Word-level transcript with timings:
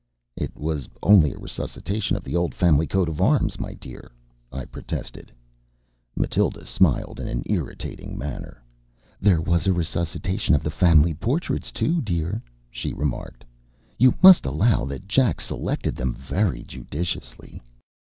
"It 0.35 0.57
was 0.57 0.89
only 1.03 1.31
a 1.31 1.37
resuscitation 1.37 2.17
of 2.17 2.23
the 2.23 2.35
old 2.35 2.55
family 2.55 2.87
coat 2.87 3.07
of 3.07 3.21
arms, 3.21 3.59
my 3.59 3.75
dear," 3.75 4.11
I 4.51 4.65
protested. 4.65 5.31
Matilda 6.15 6.65
smiled 6.65 7.19
in 7.19 7.27
an 7.27 7.43
irritating 7.45 8.17
manner. 8.17 8.63
"There 9.19 9.39
was 9.41 9.67
a 9.67 9.73
resuscitation 9.73 10.55
of 10.55 10.63
the 10.63 10.71
family 10.71 11.13
portraits, 11.13 11.71
too, 11.71 12.01
dear," 12.01 12.41
she 12.71 12.93
remarked. 12.93 13.45
"You 13.99 14.15
must 14.23 14.47
allow 14.47 14.85
that 14.85 15.07
Jack 15.07 15.39
selected 15.39 15.95
them 15.95 16.15
very 16.15 16.63
judiciously." 16.63 17.61